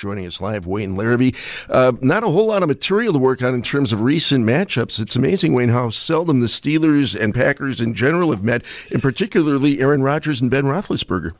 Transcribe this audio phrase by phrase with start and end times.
[0.00, 1.36] joining us live, Wayne Larrivee.
[1.68, 4.98] Uh, not a whole lot of material to work on in terms of recent matchups.
[4.98, 9.78] It's amazing, Wayne, how seldom the Steelers and Packers in general have met, and particularly
[9.78, 11.32] Aaron Rodgers and Ben Roethlisberger.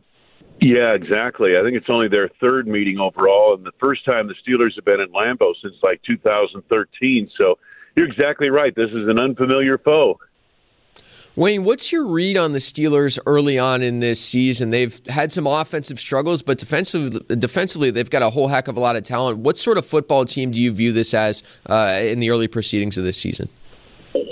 [0.61, 1.57] Yeah, exactly.
[1.59, 4.85] I think it's only their third meeting overall, and the first time the Steelers have
[4.85, 7.31] been in Lambeau since like 2013.
[7.41, 7.59] So
[7.97, 8.75] you're exactly right.
[8.77, 10.21] This is an unfamiliar foe.
[11.41, 14.69] Wayne, what's your read on the Steelers early on in this season?
[14.69, 18.81] They've had some offensive struggles, but defensively, defensively they've got a whole heck of a
[18.81, 19.39] lot of talent.
[19.39, 22.99] What sort of football team do you view this as uh, in the early proceedings
[22.99, 23.49] of this season?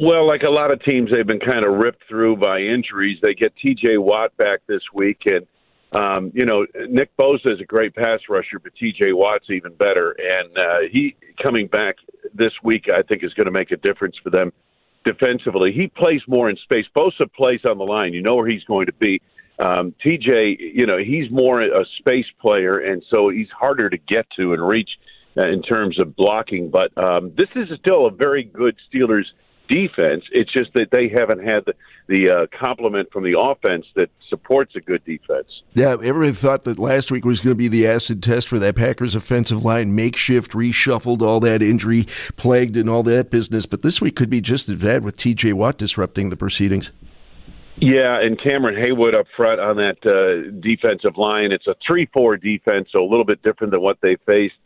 [0.03, 3.19] Well, like a lot of teams, they've been kind of ripped through by injuries.
[3.23, 3.97] They get T.J.
[3.97, 5.47] Watt back this week, and
[5.93, 9.15] um, you know Nick Bosa is a great pass rusher, but T.J.
[9.15, 10.11] Watt's even better.
[10.11, 11.97] And uh, he coming back
[12.35, 14.53] this week, I think, is going to make a difference for them
[15.09, 15.73] defensively.
[15.73, 16.85] He plays more in space.
[16.95, 18.13] Bosa plays on the line.
[18.13, 19.21] You know where he's going to be.
[19.59, 24.27] Um, TJ, you know, he's more a space player, and so he's harder to get
[24.39, 24.91] to and reach
[25.37, 26.71] uh, in terms of blocking.
[26.71, 29.25] But um, this is still a very good Steelers
[29.69, 30.25] defense.
[30.33, 31.75] It's just that they haven't had the,
[32.07, 35.63] the uh, complement from the offense that supports a good defense.
[35.75, 38.77] Yeah, everybody thought that last week was going to be the acid test for that
[38.77, 43.67] Packers offensive line, makeshift, reshuffled, all that injury plagued and all that business.
[43.67, 45.53] But this week could be just as bad with T.J.
[45.53, 46.91] Watt disrupting the proceedings.
[47.81, 51.53] Yeah, and Cameron Heyward up front on that uh, defensive line.
[51.53, 54.57] It's a 3 4 defense, so a little bit different than what they faced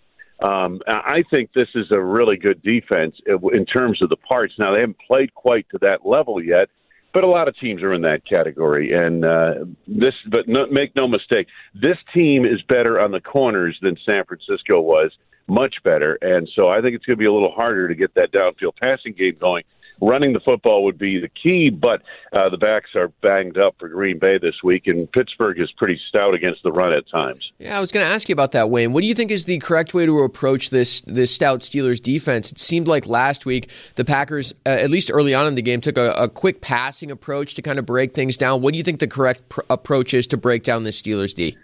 [0.42, 4.54] um, I think this is a really good defense in terms of the parts.
[4.58, 6.68] Now they haven't played quite to that level yet,
[7.12, 8.92] but a lot of teams are in that category.
[8.92, 9.54] And uh,
[9.86, 14.24] this, but no, make no mistake, this team is better on the corners than San
[14.24, 15.12] Francisco was,
[15.46, 16.18] much better.
[16.22, 18.72] And so I think it's going to be a little harder to get that downfield
[18.82, 19.64] passing game going
[20.02, 23.88] running the football would be the key, but uh, the backs are banged up for
[23.88, 27.50] Green Bay this week, and Pittsburgh is pretty stout against the run at times.
[27.58, 28.92] Yeah, I was going to ask you about that, Wayne.
[28.92, 32.50] What do you think is the correct way to approach this this stout Steelers defense?
[32.50, 35.80] It seemed like last week the Packers, uh, at least early on in the game,
[35.80, 38.60] took a, a, quick passing approach to kind of break things down.
[38.60, 41.56] What do you think the correct pr- approach is to break down the Steelers D?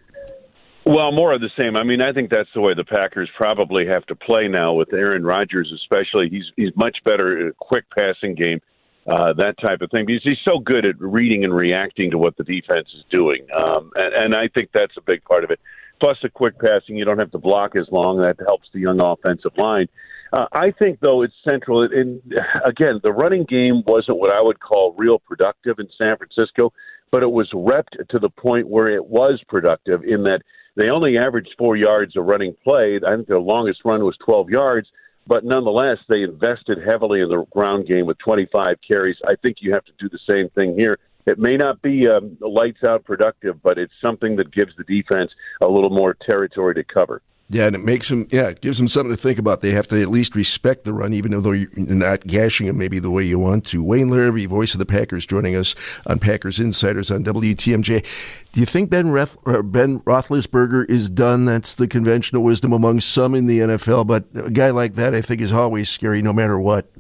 [0.89, 1.77] Well, more of the same.
[1.77, 4.91] I mean, I think that's the way the Packers probably have to play now with
[4.95, 6.31] Aaron Rodgers, especially.
[6.31, 8.63] He's he's much better at a quick passing game,
[9.07, 12.39] uh, that type of thing, because he's so good at reading and reacting to what
[12.39, 15.61] the defense is doing, um, and, and I think that's a big part of it.
[16.01, 18.19] Plus, the quick passing, you don't have to block as long.
[18.19, 19.89] That helps the young offensive line.
[20.33, 21.83] Uh, I think, though, it's central.
[21.83, 22.21] And
[22.65, 26.73] again, the running game wasn't what I would call real productive in San Francisco,
[27.11, 30.43] but it was repped to the point where it was productive in that
[30.77, 33.01] they only averaged four yards a running play.
[33.05, 34.89] I think their longest run was 12 yards,
[35.27, 39.17] but nonetheless, they invested heavily in the ground game with 25 carries.
[39.27, 40.99] I think you have to do the same thing here.
[41.27, 45.31] It may not be um, lights out productive, but it's something that gives the defense
[45.61, 47.23] a little more territory to cover.
[47.51, 49.63] Yeah, and it makes them, yeah, it gives them something to think about.
[49.63, 52.99] They have to at least respect the run, even though you're not gashing them maybe
[52.99, 53.83] the way you want to.
[53.83, 55.75] Wayne Larrivee, voice of the Packers, joining us
[56.07, 58.05] on Packers Insiders on WTMJ.
[58.53, 61.47] Do you think Ben, Ref, ben Roethlisberger is done?
[61.47, 65.23] That's the conventional wisdom among some in the NFL, but a guy like that, I
[65.23, 66.91] think, is always scary no matter what.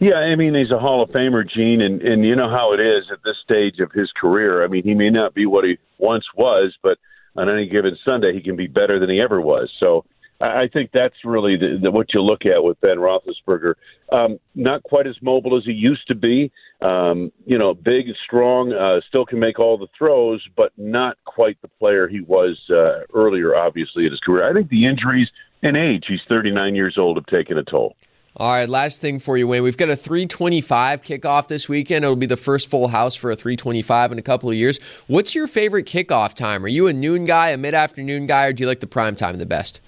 [0.00, 2.80] Yeah, I mean he's a Hall of Famer, Gene, and and you know how it
[2.80, 4.64] is at this stage of his career.
[4.64, 6.98] I mean he may not be what he once was, but
[7.36, 9.70] on any given Sunday, he can be better than he ever was.
[9.78, 10.06] So
[10.40, 13.74] I think that's really the, the, what you look at with Ben Roethlisberger.
[14.10, 16.50] Um, not quite as mobile as he used to be.
[16.80, 21.60] Um, you know, big, strong, uh, still can make all the throws, but not quite
[21.60, 23.54] the player he was uh, earlier.
[23.54, 25.28] Obviously, in his career, I think the injuries
[25.62, 27.94] and age—he's 39 years old—have taken a toll.
[28.40, 29.62] All right, last thing for you, Wayne.
[29.62, 32.06] We've got a 325 kickoff this weekend.
[32.06, 34.80] It'll be the first full house for a 325 in a couple of years.
[35.08, 36.64] What's your favorite kickoff time?
[36.64, 39.14] Are you a noon guy, a mid afternoon guy, or do you like the prime
[39.14, 39.82] time the best?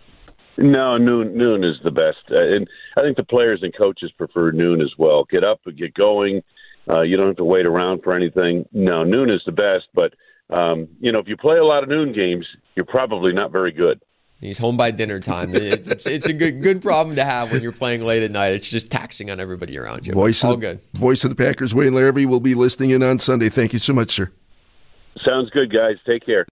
[0.58, 2.68] No, noon noon is the best, uh, and
[2.98, 5.24] I think the players and coaches prefer noon as well.
[5.30, 6.42] Get up and get going.
[6.86, 8.68] Uh, you don't have to wait around for anything.
[8.70, 10.12] No, noon is the best, but
[10.54, 12.46] um, you know if you play a lot of noon games,
[12.76, 14.02] you're probably not very good.
[14.42, 15.54] He's home by dinner time.
[15.54, 18.54] It's, it's, it's, a good good problem to have when you're playing late at night.
[18.54, 20.12] It's just taxing on everybody around you.
[20.12, 20.80] Voice All of the, good.
[20.94, 23.48] Voice of the Packers, Wayne Larrivee, will be listening in on Sunday.
[23.48, 24.32] Thank you so much, sir.
[25.24, 25.94] Sounds good, guys.
[26.10, 26.40] Take care.